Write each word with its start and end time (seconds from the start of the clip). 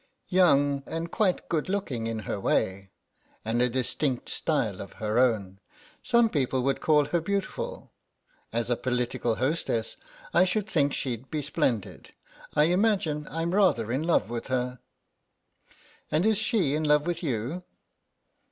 "Young 0.29 0.81
and 0.87 1.11
quite 1.11 1.47
good 1.47 1.69
looking 1.69 2.07
in 2.07 2.17
her 2.21 2.39
way, 2.39 2.89
and 3.45 3.61
a 3.61 3.69
distinct 3.69 4.29
style 4.29 4.81
of 4.81 4.93
her 4.93 5.19
own. 5.19 5.59
Some 6.01 6.27
people 6.27 6.63
would 6.63 6.81
call 6.81 7.05
her 7.05 7.21
beautiful. 7.21 7.91
As 8.51 8.71
a 8.71 8.75
political 8.75 9.35
hostess 9.35 9.97
I 10.33 10.43
should 10.43 10.67
think 10.67 10.95
she'd 10.95 11.29
be 11.29 11.43
splendid. 11.43 12.09
I 12.55 12.63
imagine 12.63 13.27
I'm 13.29 13.53
rather 13.53 13.91
in 13.91 14.01
love 14.01 14.27
with 14.27 14.47
her." 14.47 14.79
"And 16.09 16.25
is 16.25 16.39
she 16.39 16.73
in 16.73 16.83
love 16.83 17.05
with 17.05 17.21
you?" 17.21 17.63